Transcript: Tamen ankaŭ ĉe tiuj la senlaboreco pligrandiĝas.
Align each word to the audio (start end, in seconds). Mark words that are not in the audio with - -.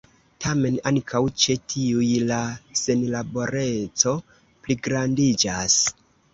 Tamen 0.43 0.77
ankaŭ 0.91 1.21
ĉe 1.43 1.57
tiuj 1.73 2.09
la 2.31 2.41
senlaboreco 2.81 4.17
pligrandiĝas. 4.41 5.81